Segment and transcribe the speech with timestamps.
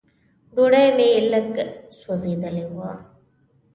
[0.55, 1.49] ډوډۍ مې لږ
[1.99, 2.91] سوځېدلې وه.